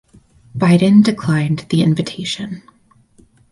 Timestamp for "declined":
1.03-1.67